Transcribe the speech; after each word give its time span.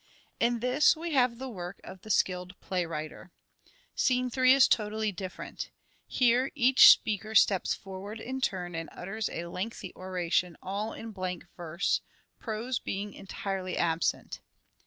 In 0.39 0.61
this 0.61 0.95
we 0.95 1.11
have 1.13 1.37
the 1.37 1.47
work 1.47 1.79
of 1.83 2.01
the 2.01 2.09
skilled 2.09 2.59
playwriter. 2.59 3.29
Scene 3.93 4.31
three 4.31 4.51
is 4.51 4.67
totally 4.67 5.11
different. 5.11 5.69
Here 6.07 6.51
each 6.55 6.89
speaker 6.89 7.35
steps 7.35 7.75
forward 7.75 8.19
in 8.19 8.41
turn 8.41 8.73
and 8.73 8.89
utters 8.93 9.29
a 9.29 9.45
lengthy 9.45 9.93
oration 9.95 10.57
all 10.59 10.93
in 10.93 11.11
blank 11.11 11.45
verse; 11.55 12.01
prose 12.39 12.79
being 12.79 13.13
entirely 13.13 13.77
absent. 13.77 14.39